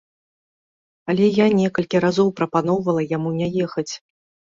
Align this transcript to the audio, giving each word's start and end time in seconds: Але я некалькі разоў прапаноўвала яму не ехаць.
Але 1.13 1.25
я 1.35 1.45
некалькі 1.61 1.97
разоў 2.07 2.35
прапаноўвала 2.43 3.01
яму 3.15 3.29
не 3.41 3.55
ехаць. 3.71 3.91